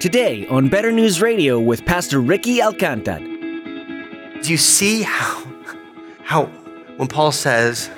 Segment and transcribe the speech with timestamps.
[0.00, 3.18] Today on Better News Radio with Pastor Ricky Alcantar.
[3.18, 5.44] Do you see how,
[6.22, 6.44] how
[6.98, 7.90] when Paul says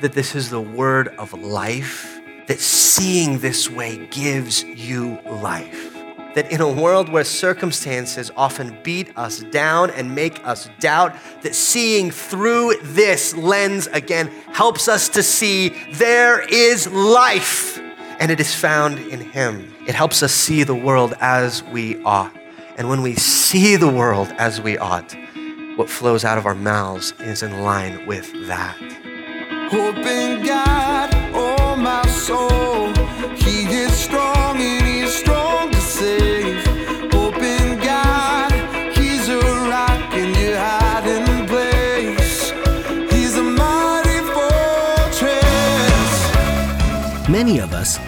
[0.00, 5.90] that this is the word of life, that seeing this way gives you life?
[6.34, 11.54] that in a world where circumstances often beat us down and make us doubt, that
[11.54, 17.71] seeing through this lens again helps us to see there is life
[18.22, 19.74] and it is found in Him.
[19.84, 22.32] It helps us see the world as we ought.
[22.78, 25.12] And when we see the world as we ought,
[25.74, 28.76] what flows out of our mouths is in line with that.
[29.72, 32.92] Hope in God, oh my soul,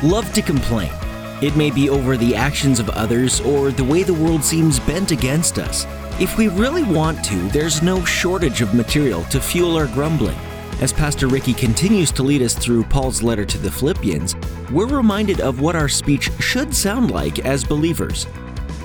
[0.05, 0.93] love to complain.
[1.41, 5.11] It may be over the actions of others or the way the world seems bent
[5.11, 5.87] against us.
[6.21, 10.37] If we really want to, there's no shortage of material to fuel our grumbling.
[10.83, 14.37] As Pastor Ricky continues to lead us through Paul's letter to the Philippians,
[14.71, 18.27] we're reminded of what our speech should sound like as believers.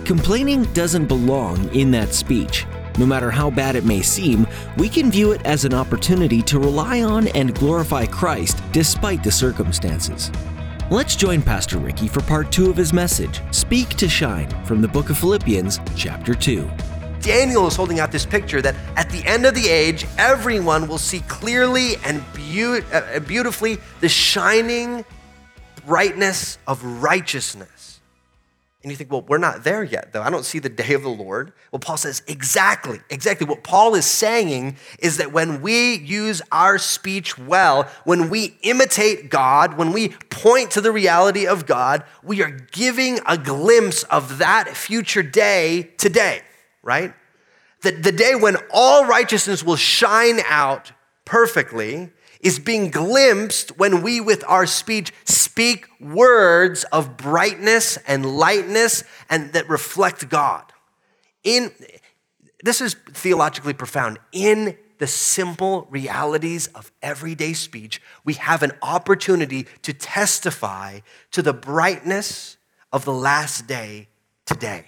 [0.06, 2.66] Complaining doesn't belong in that speech.
[2.97, 4.47] No matter how bad it may seem,
[4.78, 9.31] we can view it as an opportunity to rely on and glorify Christ despite the
[9.31, 10.31] circumstances.
[10.92, 14.88] Let's join Pastor Ricky for part two of his message, Speak to Shine, from the
[14.88, 16.68] book of Philippians, chapter 2.
[17.22, 20.98] Daniel is holding out this picture that at the end of the age, everyone will
[20.98, 25.06] see clearly and be- uh, beautifully the shining
[25.86, 27.78] brightness of righteousness.
[28.81, 30.22] And you think, well, we're not there yet, though.
[30.22, 31.52] I don't see the day of the Lord.
[31.72, 33.45] Well, Paul says, exactly, exactly.
[33.45, 39.30] What Paul is saying is that when we use our speech well, when we imitate
[39.30, 44.38] God, when we point to the reality of God, we are giving a glimpse of
[44.38, 46.41] that future day today
[46.83, 47.13] right?
[47.81, 50.91] The, the day when all righteousness will shine out
[51.25, 59.03] perfectly is being glimpsed when we, with our speech, speak words of brightness and lightness
[59.29, 60.63] and that reflect God.
[61.44, 61.72] In
[62.63, 64.19] this is theologically profound.
[64.31, 71.00] In the simple realities of everyday speech, we have an opportunity to testify
[71.31, 72.57] to the brightness
[72.91, 74.09] of the last day
[74.45, 74.85] today.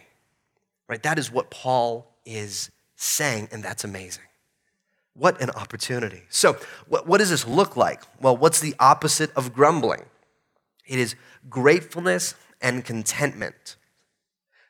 [0.89, 1.01] Right?
[1.03, 4.23] That is what Paul is saying, and that's amazing.
[5.13, 6.23] What an opportunity.
[6.29, 6.57] So,
[6.87, 8.01] what, what does this look like?
[8.19, 10.03] Well, what's the opposite of grumbling?
[10.85, 11.15] It is
[11.49, 13.75] gratefulness and contentment.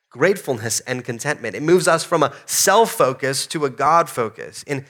[0.09, 1.55] Gratefulness and contentment.
[1.55, 4.63] It moves us from a self focus to a God focus.
[4.63, 4.85] In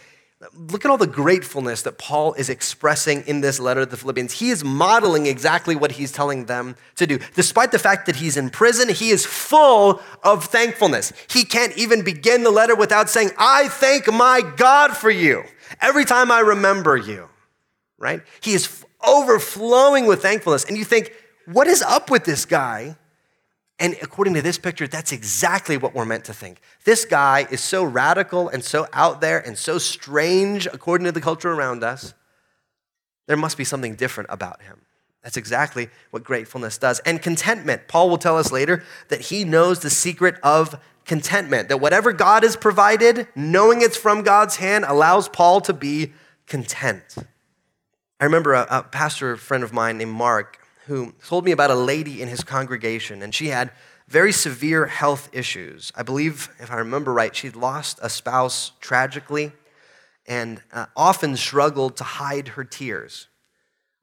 [0.55, 4.33] Look at all the gratefulness that Paul is expressing in this letter to the Philippians.
[4.33, 7.19] He is modeling exactly what he's telling them to do.
[7.35, 11.13] Despite the fact that he's in prison, he is full of thankfulness.
[11.29, 15.43] He can't even begin the letter without saying, I thank my God for you
[15.79, 17.29] every time I remember you,
[17.99, 18.21] right?
[18.41, 20.65] He is overflowing with thankfulness.
[20.65, 21.13] And you think,
[21.45, 22.97] what is up with this guy?
[23.81, 26.61] And according to this picture, that's exactly what we're meant to think.
[26.85, 31.19] This guy is so radical and so out there and so strange according to the
[31.19, 32.13] culture around us.
[33.25, 34.81] There must be something different about him.
[35.23, 36.99] That's exactly what gratefulness does.
[36.99, 37.87] And contentment.
[37.87, 42.43] Paul will tell us later that he knows the secret of contentment, that whatever God
[42.43, 46.13] has provided, knowing it's from God's hand, allows Paul to be
[46.45, 47.15] content.
[48.19, 50.60] I remember a, a pastor friend of mine named Mark
[50.91, 53.71] who told me about a lady in his congregation, and she had
[54.09, 55.89] very severe health issues.
[55.95, 59.53] I believe, if I remember right, she'd lost a spouse tragically
[60.27, 63.29] and uh, often struggled to hide her tears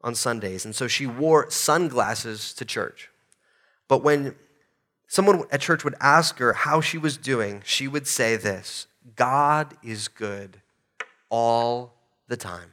[0.00, 0.64] on Sundays.
[0.64, 3.10] And so she wore sunglasses to church.
[3.86, 4.34] But when
[5.08, 9.76] someone at church would ask her how she was doing, she would say this God
[9.82, 10.62] is good
[11.28, 11.96] all
[12.28, 12.70] the time.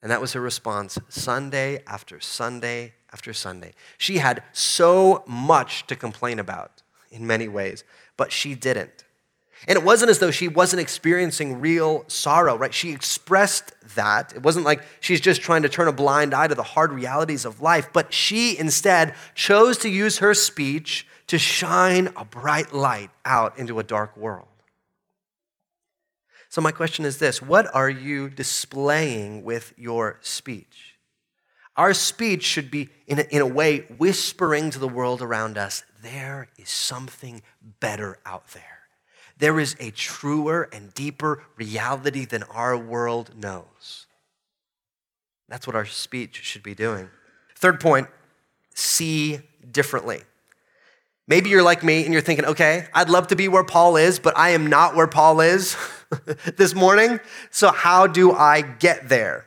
[0.00, 3.72] And that was her response Sunday after Sunday after Sunday.
[3.98, 7.84] She had so much to complain about in many ways,
[8.16, 9.04] but she didn't.
[9.68, 12.72] And it wasn't as though she wasn't experiencing real sorrow, right?
[12.72, 14.32] She expressed that.
[14.34, 17.44] It wasn't like she's just trying to turn a blind eye to the hard realities
[17.44, 23.10] of life, but she instead chose to use her speech to shine a bright light
[23.24, 24.46] out into a dark world.
[26.48, 30.89] So, my question is this What are you displaying with your speech?
[31.76, 35.84] Our speech should be, in a, in a way, whispering to the world around us
[36.02, 37.42] there is something
[37.80, 38.80] better out there.
[39.38, 44.06] There is a truer and deeper reality than our world knows.
[45.48, 47.08] That's what our speech should be doing.
[47.56, 48.08] Third point
[48.74, 49.40] see
[49.70, 50.22] differently.
[51.26, 54.18] Maybe you're like me and you're thinking, okay, I'd love to be where Paul is,
[54.18, 55.76] but I am not where Paul is
[56.56, 57.20] this morning.
[57.50, 59.46] So, how do I get there?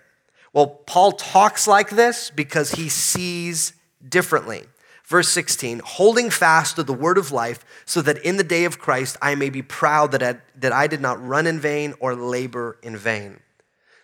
[0.53, 3.73] Well, Paul talks like this because he sees
[4.07, 4.63] differently.
[5.05, 8.79] Verse 16, holding fast to the word of life, so that in the day of
[8.79, 12.15] Christ I may be proud that I, that I did not run in vain or
[12.15, 13.41] labor in vain.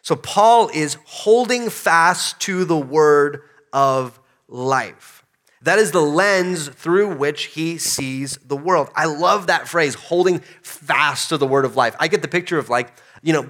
[0.01, 5.23] So, Paul is holding fast to the word of life.
[5.61, 8.89] That is the lens through which he sees the world.
[8.95, 11.95] I love that phrase, holding fast to the word of life.
[11.99, 13.49] I get the picture of like, you know,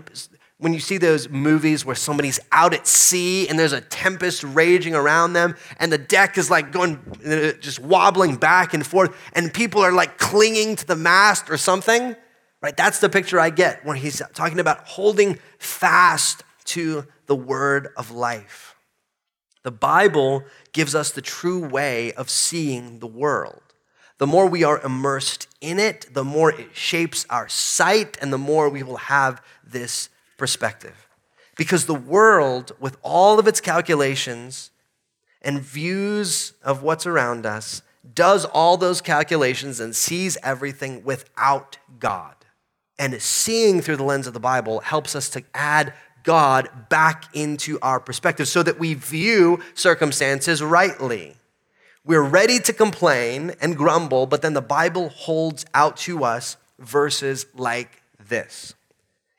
[0.60, 4.94] when you see those movies where somebody's out at sea and there's a tempest raging
[4.94, 7.00] around them and the deck is like going,
[7.62, 12.14] just wobbling back and forth and people are like clinging to the mast or something,
[12.62, 12.76] right?
[12.76, 18.12] That's the picture I get when he's talking about holding fast to the word of
[18.12, 18.76] life.
[19.64, 23.62] The Bible gives us the true way of seeing the world.
[24.18, 28.38] The more we are immersed in it, the more it shapes our sight, and the
[28.38, 31.08] more we will have this perspective.
[31.56, 34.72] Because the world, with all of its calculations
[35.42, 37.84] and views of what's around us,
[38.16, 42.34] does all those calculations and sees everything without God.
[42.98, 45.94] And seeing through the lens of the Bible helps us to add
[46.24, 51.36] God back into our perspective so that we view circumstances rightly.
[52.06, 57.46] We're ready to complain and grumble, but then the Bible holds out to us verses
[57.54, 58.74] like this.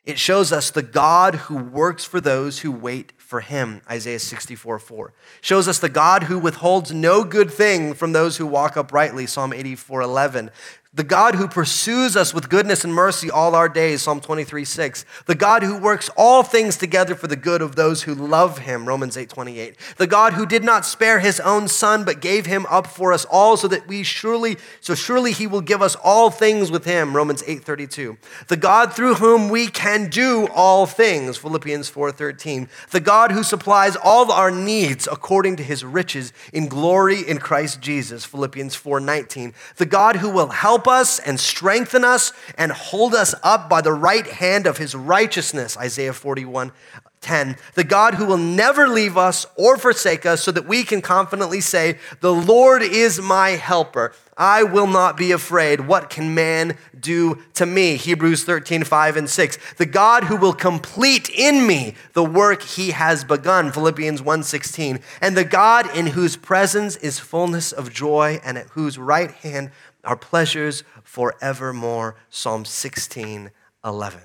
[0.04, 4.78] It shows us the God who works for those who wait for him, Isaiah 64
[4.78, 5.12] 4.
[5.40, 9.52] Shows us the God who withholds no good thing from those who walk uprightly, Psalm
[9.52, 10.50] 84 11.
[10.92, 15.04] The God who pursues us with goodness and mercy all our days, Psalm 23, 6.
[15.26, 18.88] The God who works all things together for the good of those who love him,
[18.88, 19.76] Romans 8, 28.
[19.98, 23.24] The God who did not spare his own son, but gave him up for us
[23.26, 27.14] all so that we surely, so surely he will give us all things with him,
[27.14, 28.18] Romans 8, 32.
[28.48, 32.68] The God through whom we can do all things, Philippians 4, 13.
[32.90, 37.80] The God who supplies all our needs according to his riches in glory in Christ
[37.80, 39.54] Jesus, Philippians 4, 19.
[39.76, 43.82] The God who will help help us and strengthen us and hold us up by
[43.82, 46.72] the right hand of his righteousness, Isaiah 41
[47.20, 47.56] 10.
[47.74, 51.60] The God who will never leave us or forsake us, so that we can confidently
[51.60, 54.14] say, The Lord is my helper.
[54.38, 55.80] I will not be afraid.
[55.80, 57.96] What can man do to me?
[57.96, 59.58] Hebrews 13, 5 and 6.
[59.76, 63.70] The God who will complete in me the work he has begun.
[63.70, 65.00] Philippians 1, 16.
[65.20, 69.72] And the God in whose presence is fullness of joy and at whose right hand
[70.04, 72.16] our pleasures forevermore.
[72.28, 73.50] Psalm 16,
[73.84, 74.20] 11.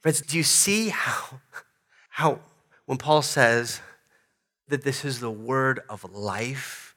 [0.00, 1.40] Friends, do you see how,
[2.08, 2.40] how
[2.86, 3.80] when Paul says
[4.68, 6.94] that this is the word of life,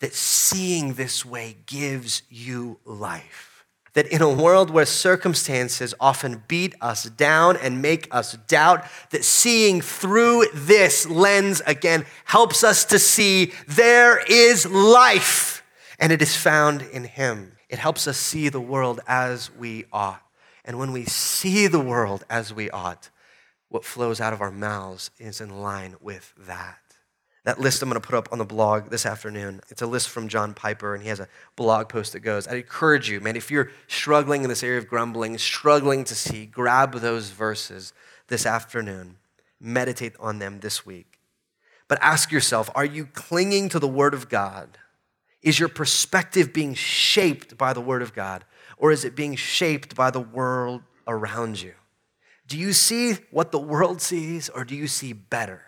[0.00, 3.54] that seeing this way gives you life?
[3.94, 9.24] that in a world where circumstances often beat us down and make us doubt, that
[9.24, 15.53] seeing through this lens again helps us to see there is life
[15.98, 17.52] and it is found in Him.
[17.68, 20.22] It helps us see the world as we ought.
[20.64, 23.10] And when we see the world as we ought,
[23.68, 26.78] what flows out of our mouths is in line with that.
[27.44, 29.60] That list I'm going to put up on the blog this afternoon.
[29.68, 32.48] It's a list from John Piper, and he has a blog post that goes.
[32.48, 36.46] I encourage you, man, if you're struggling in this area of grumbling, struggling to see,
[36.46, 37.92] grab those verses
[38.28, 39.16] this afternoon.
[39.60, 41.18] Meditate on them this week.
[41.86, 44.78] But ask yourself are you clinging to the Word of God?
[45.44, 48.44] Is your perspective being shaped by the Word of God,
[48.78, 51.74] or is it being shaped by the world around you?
[52.48, 55.62] Do you see what the world sees, or do you see better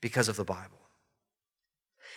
[0.00, 0.78] because of the Bible?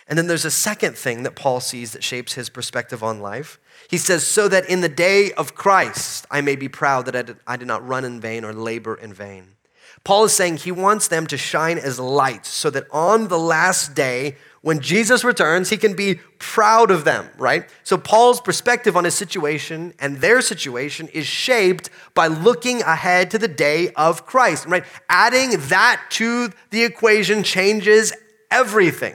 [0.06, 3.58] And then there's a second thing that Paul sees that shapes his perspective on life.
[3.90, 7.56] He says, So that in the day of Christ I may be proud that I
[7.56, 9.56] did, not run in vain or labor in vain.
[10.04, 13.94] Paul is saying he wants them to shine as lights so that on the last
[13.94, 17.68] day, when Jesus returns, he can be proud of them, right?
[17.82, 23.38] So Paul's perspective on his situation and their situation is shaped by looking ahead to
[23.38, 24.84] the day of Christ, right?
[25.10, 28.14] Adding that to the equation changes
[28.50, 29.14] everything.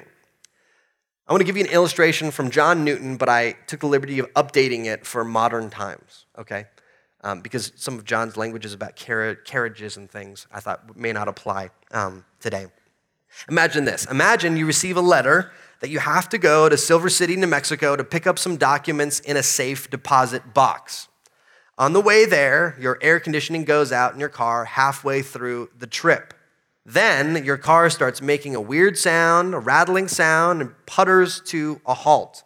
[1.27, 4.19] I want to give you an illustration from John Newton, but I took the liberty
[4.19, 6.65] of updating it for modern times, okay?
[7.21, 11.27] Um, because some of John's language is about carriages and things I thought may not
[11.27, 12.67] apply um, today.
[13.49, 17.35] Imagine this imagine you receive a letter that you have to go to Silver City,
[17.35, 21.07] New Mexico to pick up some documents in a safe deposit box.
[21.77, 25.87] On the way there, your air conditioning goes out in your car halfway through the
[25.87, 26.33] trip.
[26.85, 31.93] Then your car starts making a weird sound, a rattling sound, and putters to a
[31.93, 32.43] halt.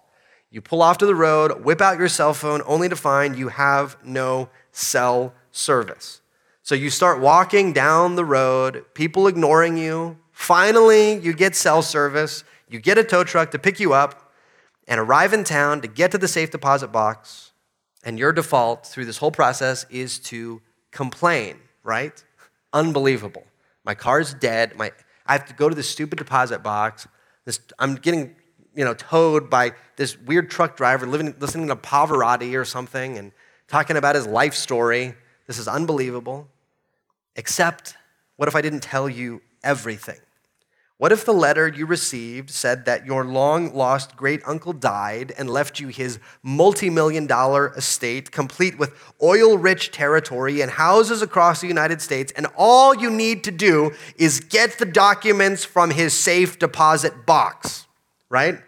[0.52, 3.48] You pull off to the road, whip out your cell phone, only to find you
[3.48, 6.22] have no cell service.
[6.62, 10.20] So you start walking down the road, people ignoring you.
[10.34, 12.44] Finally, you get cell service.
[12.68, 14.34] You get a tow truck to pick you up
[14.88, 17.52] and arrive in town to get to the safe deposit box.
[18.04, 20.62] And your default through this whole process is to
[20.92, 22.22] complain, right?
[22.74, 23.46] Unbelievable.
[23.86, 24.76] My car's dead.
[24.76, 24.92] My,
[25.26, 27.08] I have to go to this stupid deposit box.
[27.46, 28.36] This, I'm getting
[28.76, 33.32] you know, towed by this weird truck driver living, listening to Pavarotti or something and
[33.68, 35.14] talking about his life story.
[35.48, 36.48] This is unbelievable.
[37.36, 37.96] Except,
[38.36, 40.20] what if I didn't tell you everything?
[40.98, 45.50] What if the letter you received said that your long lost great uncle died and
[45.50, 51.60] left you his multi million dollar estate, complete with oil rich territory and houses across
[51.60, 56.18] the United States, and all you need to do is get the documents from his
[56.18, 57.86] safe deposit box,
[58.30, 58.60] right?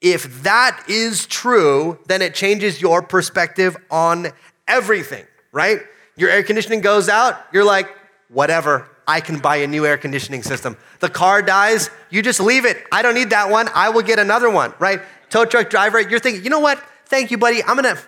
[0.00, 4.28] If that is true, then it changes your perspective on
[4.68, 5.80] everything, right?
[6.16, 7.88] Your air conditioning goes out, you're like,
[8.28, 10.76] whatever, I can buy a new air conditioning system.
[11.00, 12.84] The car dies, you just leave it.
[12.90, 13.68] I don't need that one.
[13.74, 15.00] I will get another one, right?
[15.30, 16.82] Tow truck driver, you're thinking, you know what?
[17.06, 17.62] Thank you, buddy.
[17.62, 17.98] I'm gonna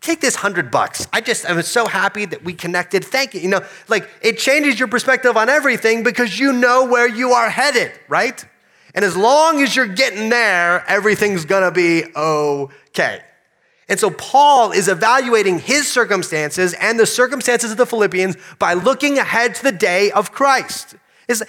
[0.00, 1.06] take this hundred bucks.
[1.12, 3.04] I just I'm so happy that we connected.
[3.04, 3.40] Thank you.
[3.40, 7.50] You know, like it changes your perspective on everything because you know where you are
[7.50, 8.44] headed, right?
[8.94, 13.22] And as long as you're getting there, everything's gonna be okay.
[13.88, 19.18] And so Paul is evaluating his circumstances and the circumstances of the Philippians by looking
[19.18, 20.94] ahead to the day of Christ.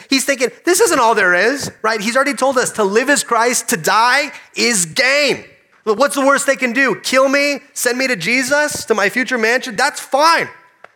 [0.10, 2.00] He's thinking, this isn't all there is, right?
[2.00, 5.46] He's already told us to live is Christ, to die is gain.
[5.84, 7.00] What's the worst they can do?
[7.02, 9.76] Kill me, send me to Jesus, to my future mansion?
[9.76, 10.48] That's fine,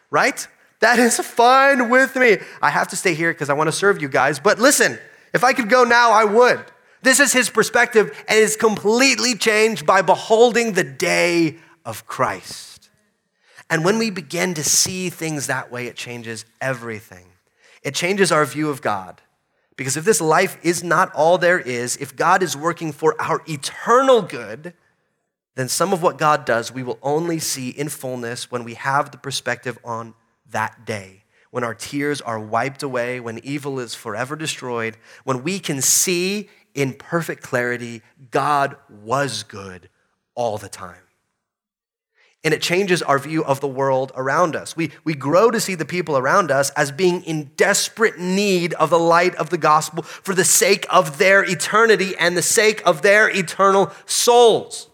[0.10, 0.48] right?
[0.80, 2.38] That is fine with me.
[2.62, 4.40] I have to stay here because I want to serve you guys.
[4.40, 4.98] But listen,
[5.34, 6.64] if I could go now, I would.
[7.02, 12.90] This is his perspective and is completely changed by beholding the day of Christ.
[13.70, 17.26] And when we begin to see things that way, it changes everything.
[17.84, 19.22] It changes our view of God.
[19.76, 23.44] Because if this life is not all there is, if God is working for our
[23.48, 24.74] eternal good,
[25.56, 29.12] then some of what God does we will only see in fullness when we have
[29.12, 30.16] the perspective on
[30.50, 35.60] that day when our tears are wiped away, when evil is forever destroyed, when we
[35.60, 39.90] can see in perfect clarity God was good
[40.36, 41.02] all the time.
[42.44, 44.78] And it changes our view of the world around us.
[44.78, 48.92] We, we grow to see the people around us as being in desperate need of
[48.92, 53.02] the light of the gospel for the sake of their eternity and the sake of
[53.02, 54.88] their eternal souls.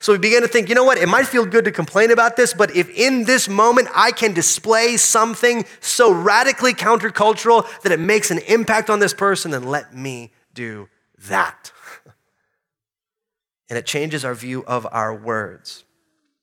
[0.00, 0.98] So we begin to think, you know what?
[0.98, 4.32] It might feel good to complain about this, but if in this moment I can
[4.32, 9.94] display something so radically countercultural that it makes an impact on this person, then let
[9.94, 10.88] me do
[11.28, 11.72] that.
[13.68, 15.84] and it changes our view of our words.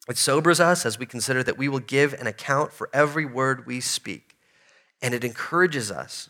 [0.10, 3.66] It sobers us as we consider that we will give an account for every word
[3.66, 4.36] we speak.
[5.02, 6.30] And it encourages us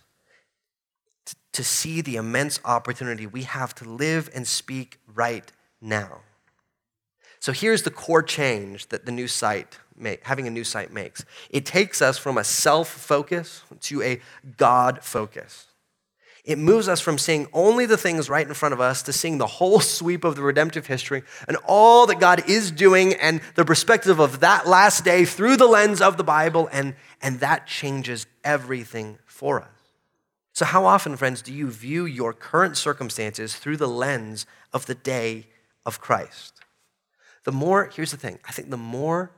[1.26, 6.22] to, to see the immense opportunity we have to live and speak right now.
[7.40, 9.78] So here's the core change that the new sight,
[10.22, 11.26] having a new sight makes.
[11.50, 14.22] It takes us from a self focus to a
[14.56, 15.68] God focus.
[16.44, 19.38] It moves us from seeing only the things right in front of us to seeing
[19.38, 23.64] the whole sweep of the redemptive history and all that God is doing and the
[23.64, 28.26] perspective of that last day through the lens of the Bible, and, and that changes
[28.44, 29.70] everything for us.
[30.52, 34.94] So, how often, friends, do you view your current circumstances through the lens of the
[34.94, 35.48] day
[35.84, 36.60] of Christ?
[37.44, 39.32] The more, here's the thing, I think the more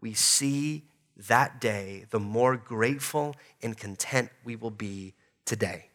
[0.00, 0.84] we see
[1.28, 5.90] that day, the more grateful and content we will be today.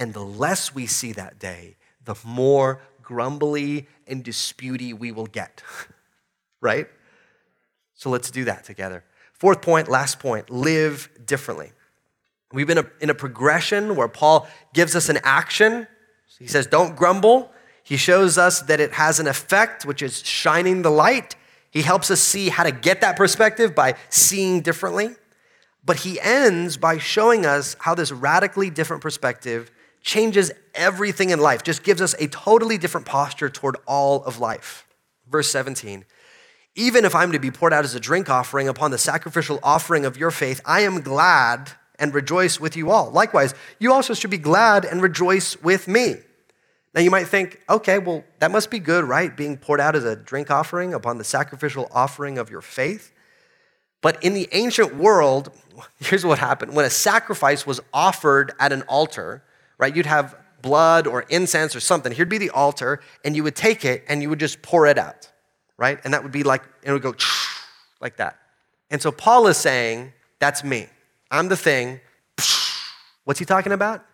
[0.00, 5.62] And the less we see that day, the more grumbly and disputy we will get.
[6.62, 6.88] right?
[7.94, 9.04] So let's do that together.
[9.34, 11.72] Fourth point, last point live differently.
[12.50, 15.86] We've been in a progression where Paul gives us an action.
[16.38, 17.52] He says, Don't grumble.
[17.82, 21.36] He shows us that it has an effect, which is shining the light.
[21.70, 25.10] He helps us see how to get that perspective by seeing differently.
[25.84, 31.62] But he ends by showing us how this radically different perspective changes everything in life,
[31.62, 34.86] just gives us a totally different posture toward all of life.
[35.28, 36.04] Verse 17
[36.74, 40.04] Even if I'm to be poured out as a drink offering upon the sacrificial offering
[40.04, 43.10] of your faith, I am glad and rejoice with you all.
[43.10, 46.16] Likewise, you also should be glad and rejoice with me.
[46.94, 49.36] Now you might think, okay, well, that must be good, right?
[49.36, 53.12] Being poured out as a drink offering upon the sacrificial offering of your faith.
[54.00, 55.52] But in the ancient world,
[56.00, 56.74] here's what happened.
[56.74, 59.44] When a sacrifice was offered at an altar,
[59.80, 62.12] right, you'd have blood or incense or something.
[62.12, 64.98] Here'd be the altar, and you would take it and you would just pour it
[64.98, 65.30] out,
[65.78, 65.98] right?
[66.04, 67.14] And that would be like, it would go
[68.00, 68.38] like that.
[68.90, 70.86] And so Paul is saying, That's me.
[71.30, 72.00] I'm the thing.
[73.24, 74.04] What's he talking about?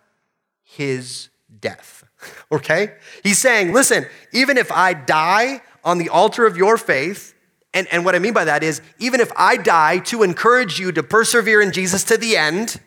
[0.63, 2.03] His death.
[2.51, 2.93] Okay?
[3.23, 7.35] He's saying, Listen, even if I die on the altar of your faith,
[7.73, 10.91] and, and what I mean by that is, even if I die to encourage you
[10.93, 12.79] to persevere in Jesus to the end,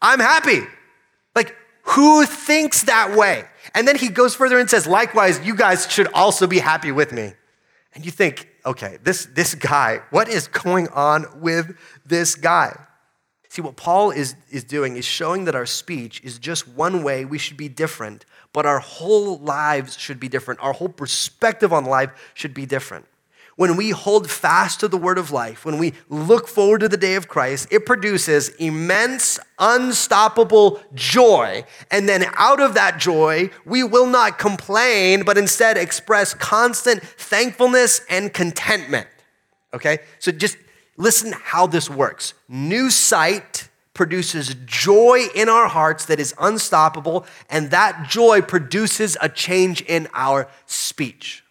[0.00, 0.60] I'm happy.
[1.34, 3.44] Like, who thinks that way?
[3.74, 7.12] And then he goes further and says, likewise, you guys should also be happy with
[7.12, 7.32] me.
[7.94, 12.78] And you think, okay, this, this guy, what is going on with this guy?
[13.48, 17.24] See, what Paul is, is doing is showing that our speech is just one way
[17.24, 20.60] we should be different, but our whole lives should be different.
[20.60, 23.06] Our whole perspective on life should be different
[23.56, 26.96] when we hold fast to the word of life, when we look forward to the
[26.96, 31.64] day of Christ, it produces immense, unstoppable joy.
[31.90, 38.02] And then out of that joy, we will not complain, but instead express constant thankfulness
[38.10, 39.08] and contentment.
[39.72, 39.98] Okay?
[40.18, 40.58] So just
[40.98, 42.34] listen how this works.
[42.48, 49.30] New sight produces joy in our hearts that is unstoppable, and that joy produces a
[49.30, 51.42] change in our speech.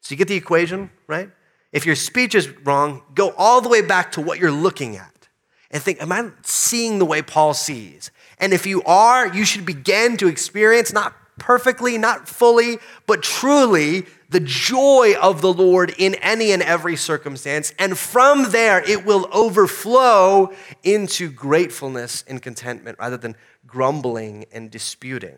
[0.00, 1.30] So you get the equation, right?
[1.72, 5.28] If your speech is wrong, go all the way back to what you're looking at
[5.70, 8.10] and think, Am I seeing the way Paul sees?
[8.38, 14.06] And if you are, you should begin to experience, not perfectly, not fully, but truly,
[14.28, 17.74] the joy of the Lord in any and every circumstance.
[17.78, 20.52] And from there, it will overflow
[20.84, 23.36] into gratefulness and contentment rather than
[23.66, 25.36] grumbling and disputing.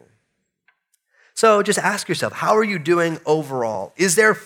[1.35, 3.95] So just ask yourself, how are you doing overall?
[3.97, 4.37] Is there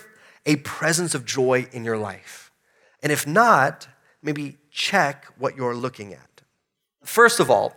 [0.46, 2.50] a presence of joy in your life?
[3.02, 3.88] And if not,
[4.22, 6.42] maybe check what you're looking at.
[7.04, 7.76] First of all,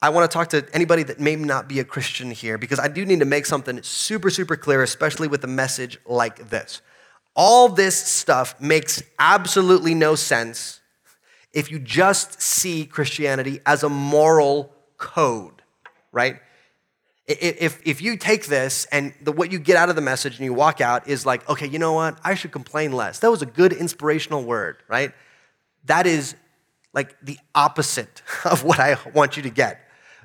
[0.00, 2.88] I want to talk to anybody that may not be a Christian here because I
[2.88, 6.82] do need to make something super, super clear, especially with a message like this.
[7.36, 10.80] All this stuff makes absolutely no sense
[11.52, 15.62] if you just see Christianity as a moral code,
[16.10, 16.40] right?
[17.26, 20.44] If, if you take this and the, what you get out of the message and
[20.44, 22.18] you walk out is like, okay, you know what?
[22.24, 23.20] I should complain less.
[23.20, 25.12] That was a good inspirational word, right?
[25.84, 26.34] That is
[26.92, 29.80] like the opposite of what I want you to get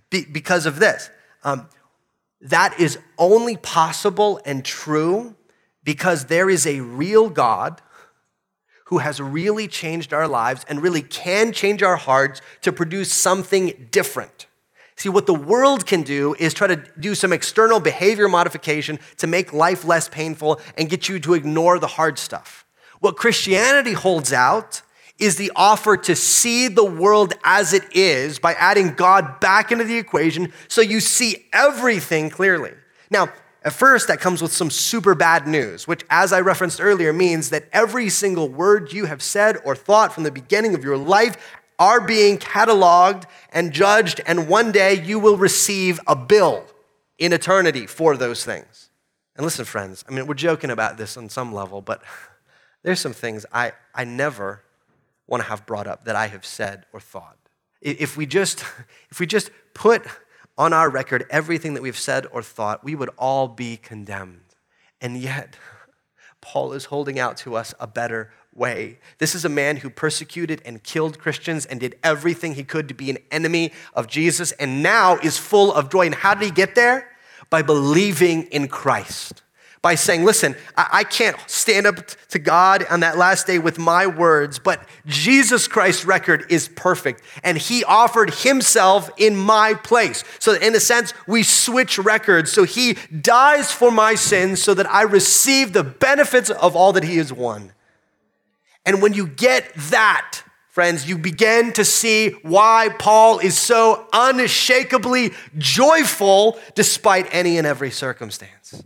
[0.09, 1.09] Be, because of this.
[1.43, 1.69] Um,
[2.41, 5.35] that is only possible and true
[5.83, 7.81] because there is a real God
[8.85, 13.87] who has really changed our lives and really can change our hearts to produce something
[13.91, 14.46] different.
[14.97, 19.27] See, what the world can do is try to do some external behavior modification to
[19.27, 22.65] make life less painful and get you to ignore the hard stuff.
[22.99, 24.81] What Christianity holds out
[25.19, 29.83] is the offer to see the world as it is by adding God back into
[29.83, 32.71] the equation so you see everything clearly.
[33.11, 33.29] Now,
[33.63, 37.49] at first, that comes with some super bad news, which, as I referenced earlier, means
[37.49, 41.35] that every single word you have said or thought from the beginning of your life
[41.79, 46.65] are being cataloged and judged, and one day you will receive a bill
[47.17, 48.89] in eternity for those things.
[49.35, 52.01] And listen, friends, I mean, we're joking about this on some level, but
[52.83, 54.63] there's some things I, I never
[55.27, 57.37] want to have brought up that I have said or thought.
[57.81, 58.63] If we just,
[59.09, 60.03] if we just put
[60.57, 64.41] on our record everything that we've said or thought, we would all be condemned.
[64.99, 65.55] And yet,
[66.41, 68.99] Paul is holding out to us a better way.
[69.19, 72.93] This is a man who persecuted and killed Christians and did everything he could to
[72.93, 76.07] be an enemy of Jesus and now is full of joy.
[76.07, 77.09] And how did he get there?
[77.49, 79.43] By believing in Christ
[79.81, 81.95] by saying, Listen, I, can't stand up
[82.29, 87.21] to God on that last day with my words, but Jesus Christ's record is perfect.
[87.43, 90.25] And he offered himself in my place.
[90.39, 92.51] So, in a sense, we switch records.
[92.51, 97.03] So, he dies for my sins so that I receive the benefits of all that
[97.03, 97.71] he has won.
[98.87, 105.33] And when you get that, friends, you begin to see why Paul is so unshakably
[105.57, 108.81] joyful despite any and every circumstance.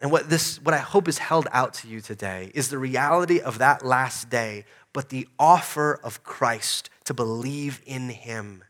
[0.00, 3.40] And what this what I hope is held out to you today is the reality
[3.40, 8.62] of that last day, but the offer of Christ to believe in him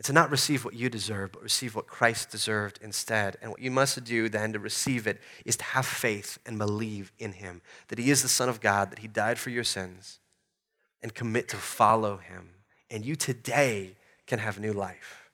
[0.00, 3.36] and to not receive what you deserve, but receive what Christ deserved instead.
[3.42, 7.12] And what you must do then to receive it is to have faith and believe
[7.18, 10.18] in Him, that He is the Son of God, that He died for your sins,
[11.02, 12.48] and commit to follow Him.
[12.90, 13.94] And you today
[14.26, 15.30] can have new life.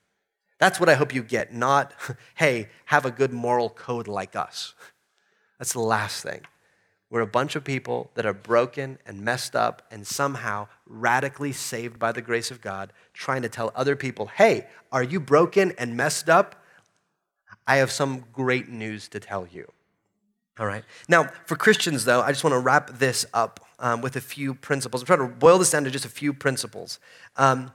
[0.58, 1.92] That's what I hope you get, not,
[2.34, 4.74] hey, have a good moral code like us.
[5.60, 6.40] That's the last thing.
[7.08, 11.98] We're a bunch of people that are broken and messed up and somehow radically saved
[11.98, 15.96] by the grace of God, trying to tell other people, hey, are you broken and
[15.96, 16.64] messed up?
[17.66, 19.70] I have some great news to tell you.
[20.58, 20.84] All right.
[21.08, 24.54] Now, for Christians, though, I just want to wrap this up um, with a few
[24.54, 25.02] principles.
[25.02, 26.98] I'm trying to boil this down to just a few principles.
[27.36, 27.70] Um,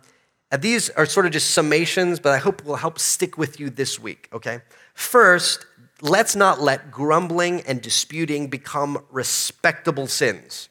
[0.52, 3.70] and these are sort of just summations, but I hope will help stick with you
[3.70, 4.62] this week, okay?
[4.94, 5.66] First,
[6.02, 10.70] let's not let grumbling and disputing become respectable sins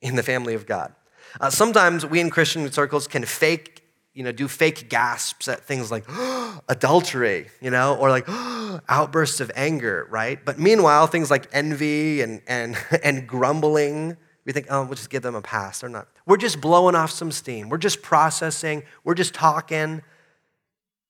[0.00, 0.94] in the family of God.
[1.40, 5.90] Uh, sometimes we in Christian circles can fake, you know, do fake gasps at things
[5.90, 6.04] like
[6.68, 8.24] adultery, you know, or like
[8.88, 10.44] outbursts of anger, right?
[10.44, 15.22] But meanwhile, things like envy and, and, and grumbling, we think, oh, we'll just give
[15.22, 15.80] them a pass.
[15.80, 16.08] They're not.
[16.26, 17.68] We're just blowing off some steam.
[17.68, 18.82] We're just processing.
[19.02, 20.02] We're just talking.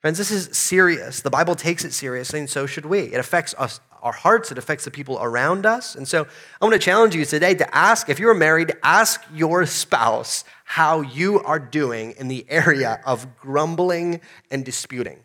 [0.04, 1.22] Friends, this is serious.
[1.22, 3.04] The Bible takes it seriously, and so should we.
[3.04, 5.94] It affects us, our hearts, it affects the people around us.
[5.94, 6.26] And so
[6.60, 11.00] I want to challenge you today to ask, if you're married, ask your spouse how
[11.00, 15.20] you are doing in the area of grumbling and disputing.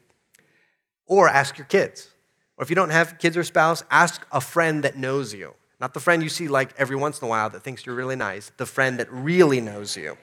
[1.07, 2.07] Or ask your kids.
[2.55, 5.55] Or if you don't have kids or spouse, ask a friend that knows you.
[5.81, 8.15] Not the friend you see like every once in a while that thinks you're really
[8.15, 10.17] nice, the friend that really knows you.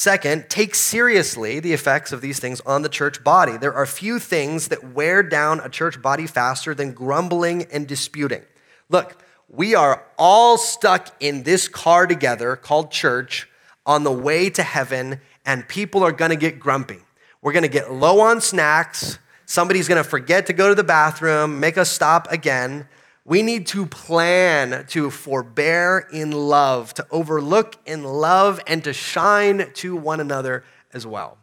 [0.00, 3.58] Second, take seriously the effects of these things on the church body.
[3.58, 8.40] There are few things that wear down a church body faster than grumbling and disputing.
[8.88, 13.46] Look, we are all stuck in this car together called church
[13.84, 17.00] on the way to heaven, and people are gonna get grumpy.
[17.42, 19.18] We're gonna get low on snacks.
[19.44, 22.88] Somebody's gonna forget to go to the bathroom, make us stop again.
[23.24, 29.70] We need to plan to forbear in love, to overlook in love, and to shine
[29.74, 31.38] to one another as well.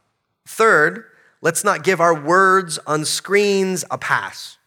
[0.45, 1.05] Third,
[1.41, 4.57] let's not give our words on screens a pass.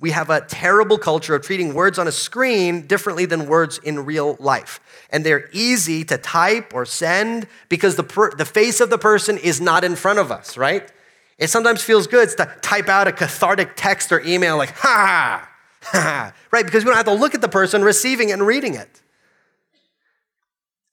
[0.00, 4.04] We have a terrible culture of treating words on a screen differently than words in
[4.04, 4.80] real life.
[5.10, 9.38] And they're easy to type or send because the, per- the face of the person
[9.38, 10.90] is not in front of us, right?
[11.38, 15.48] It sometimes feels good to type out a cathartic text or email like, ha,
[15.94, 16.64] right?
[16.64, 19.02] Because we don't have to look at the person receiving it and reading it.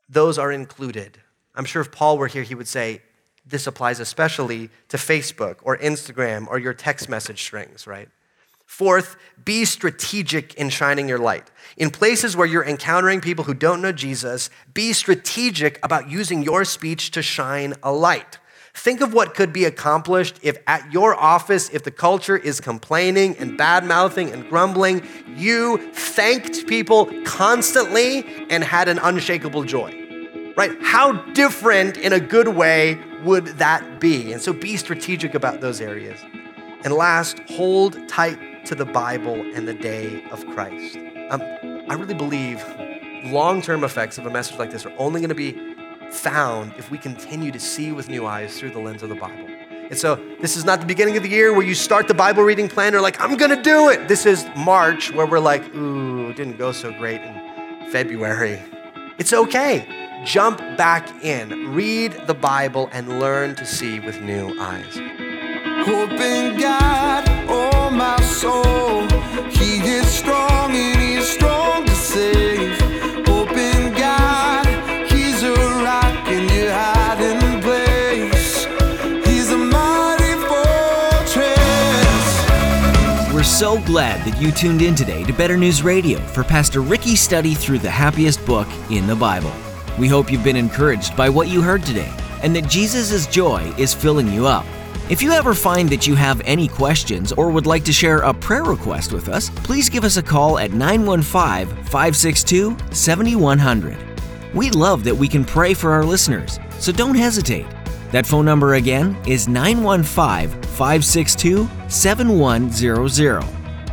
[0.10, 1.20] Those are included.
[1.56, 3.02] I'm sure if Paul were here, he would say,
[3.46, 8.10] this applies especially to Facebook or Instagram or your text message strings, right?
[8.66, 11.52] Fourth, be strategic in shining your light.
[11.76, 16.64] In places where you're encountering people who don't know Jesus, be strategic about using your
[16.64, 18.38] speech to shine a light.
[18.74, 23.38] Think of what could be accomplished if at your office, if the culture is complaining
[23.38, 25.06] and bad mouthing and grumbling,
[25.36, 29.98] you thanked people constantly and had an unshakable joy.
[30.56, 30.72] Right?
[30.82, 34.32] How different in a good way would that be?
[34.32, 36.20] And so be strategic about those areas.
[36.84, 40.98] And last, hold tight to the Bible and the day of Christ.
[41.30, 41.42] Um,
[41.90, 42.64] I really believe
[43.26, 45.71] long term effects of a message like this are only going to be
[46.12, 49.48] found if we continue to see with new eyes through the lens of the Bible.
[49.90, 52.44] And so, this is not the beginning of the year where you start the Bible
[52.44, 54.08] reading plan or like, I'm gonna do it.
[54.08, 58.62] This is March where we're like, ooh, it didn't go so great in February.
[59.18, 59.86] It's okay.
[60.24, 64.96] Jump back in, read the Bible, and learn to see with new eyes.
[65.86, 69.08] Hope in God, oh my soul,
[69.50, 70.61] He is strong
[83.62, 87.54] so glad that you tuned in today to Better News Radio for Pastor Ricky's study
[87.54, 89.54] through the happiest book in the Bible.
[90.00, 93.94] We hope you've been encouraged by what you heard today and that Jesus' joy is
[93.94, 94.66] filling you up.
[95.12, 98.34] If you ever find that you have any questions or would like to share a
[98.34, 103.96] prayer request with us, please give us a call at 915 562 7100.
[104.56, 107.68] We love that we can pray for our listeners, so don't hesitate.
[108.12, 113.44] That phone number again is 915 562 7100.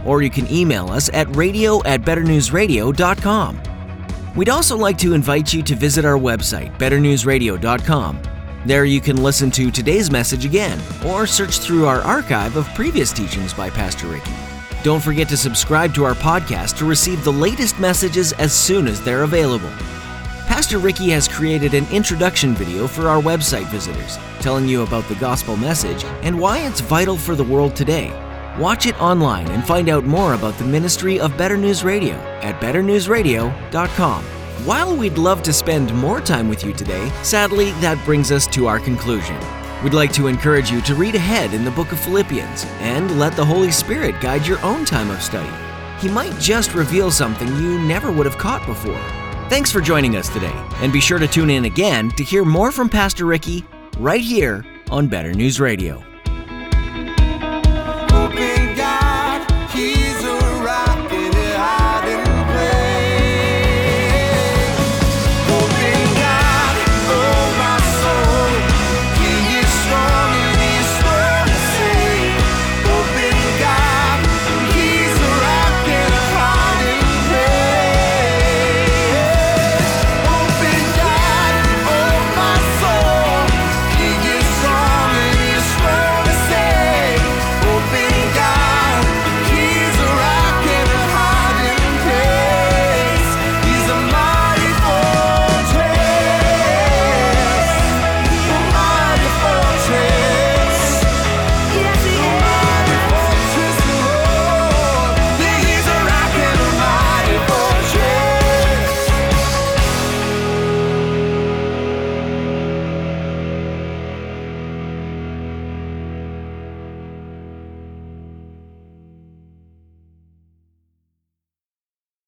[0.04, 3.62] Or you can email us at radio at betternewsradio.com.
[4.36, 8.22] We'd also like to invite you to visit our website, betternewsradio.com.
[8.66, 13.12] There you can listen to today's message again or search through our archive of previous
[13.12, 14.32] teachings by Pastor Ricky.
[14.82, 19.02] Don't forget to subscribe to our podcast to receive the latest messages as soon as
[19.02, 19.70] they're available.
[20.58, 25.14] Pastor Ricky has created an introduction video for our website visitors, telling you about the
[25.14, 28.10] gospel message and why it's vital for the world today.
[28.58, 32.60] Watch it online and find out more about the ministry of Better News Radio at
[32.60, 34.24] betternewsradio.com.
[34.64, 38.66] While we'd love to spend more time with you today, sadly, that brings us to
[38.66, 39.38] our conclusion.
[39.84, 43.36] We'd like to encourage you to read ahead in the book of Philippians and let
[43.36, 45.54] the Holy Spirit guide your own time of study.
[46.00, 49.00] He might just reveal something you never would have caught before.
[49.48, 52.70] Thanks for joining us today, and be sure to tune in again to hear more
[52.70, 53.64] from Pastor Ricky
[53.98, 56.04] right here on Better News Radio.